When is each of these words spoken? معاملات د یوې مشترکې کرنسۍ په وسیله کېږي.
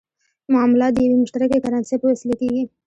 معاملات 0.53 0.91
د 0.93 0.97
یوې 1.05 1.17
مشترکې 1.23 1.63
کرنسۍ 1.65 1.95
په 1.99 2.05
وسیله 2.11 2.35
کېږي. 2.41 2.63